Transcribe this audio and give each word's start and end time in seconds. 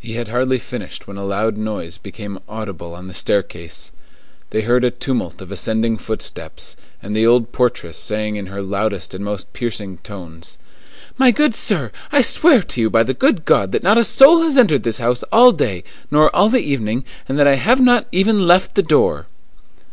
He 0.00 0.14
had 0.14 0.26
hardly 0.26 0.58
finished 0.58 1.06
when 1.06 1.16
a 1.16 1.24
loud 1.24 1.56
noise 1.56 1.98
became 1.98 2.40
audible 2.48 2.96
on 2.96 3.06
the 3.06 3.14
staircase. 3.14 3.92
They 4.50 4.62
heard 4.62 4.82
a 4.82 4.90
tumult 4.90 5.40
of 5.40 5.52
ascending 5.52 5.98
footsteps, 5.98 6.74
and 7.00 7.14
the 7.14 7.28
old 7.28 7.52
portress 7.52 7.96
saying 7.96 8.34
in 8.34 8.46
her 8.46 8.60
loudest 8.60 9.14
and 9.14 9.24
most 9.24 9.52
piercing 9.52 9.98
tones:— 9.98 10.58
"My 11.16 11.30
good 11.30 11.54
sir, 11.54 11.92
I 12.10 12.22
swear 12.22 12.60
to 12.64 12.80
you 12.80 12.90
by 12.90 13.04
the 13.04 13.14
good 13.14 13.44
God, 13.44 13.70
that 13.70 13.84
not 13.84 13.98
a 13.98 14.02
soul 14.02 14.42
has 14.42 14.58
entered 14.58 14.82
this 14.82 14.98
house 14.98 15.22
all 15.30 15.52
day, 15.52 15.84
nor 16.10 16.34
all 16.34 16.48
the 16.48 16.58
evening, 16.58 17.04
and 17.28 17.38
that 17.38 17.46
I 17.46 17.54
have 17.54 17.80
not 17.80 18.08
even 18.10 18.48
left 18.48 18.74
the 18.74 18.82
door." 18.82 19.26